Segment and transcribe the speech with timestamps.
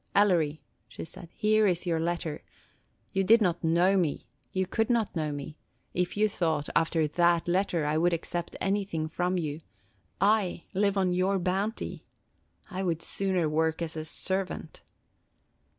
[0.15, 2.41] "Ellery," she said, "here is your letter.
[3.11, 5.59] You did not know me– you could not know me–
[6.01, 9.61] if you thought, after that letter, I would accept anything from you!
[10.19, 12.03] I live on your bounty!
[12.71, 14.81] I would sooner work as a servant!"